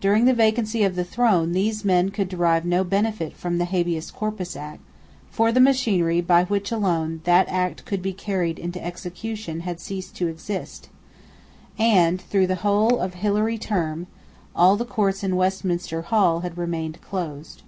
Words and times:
During 0.00 0.24
the 0.26 0.34
vacancy 0.34 0.84
of 0.84 0.94
the 0.94 1.02
throne, 1.02 1.50
these 1.50 1.84
men 1.84 2.10
could 2.12 2.28
derive 2.28 2.64
no 2.64 2.84
benefit 2.84 3.32
from 3.36 3.58
the 3.58 3.64
Habeas 3.64 4.12
Corpus 4.12 4.54
Act. 4.54 4.80
For 5.32 5.50
the 5.50 5.58
machinery 5.58 6.20
by 6.20 6.44
which 6.44 6.70
alone 6.70 7.22
that 7.24 7.48
Act 7.48 7.84
could 7.84 8.00
be 8.00 8.12
carried 8.12 8.56
into 8.60 8.80
execution 8.84 9.62
had 9.62 9.80
ceased 9.80 10.14
to 10.18 10.28
exist; 10.28 10.90
and, 11.76 12.20
through 12.20 12.46
the 12.46 12.54
whole 12.62 13.00
of 13.00 13.14
Hilary 13.14 13.58
term, 13.58 14.06
all 14.54 14.76
the 14.76 14.84
courts 14.84 15.24
in 15.24 15.34
Westminster 15.34 16.02
Hall 16.02 16.42
had 16.42 16.56
remained 16.56 17.00
closed. 17.02 17.62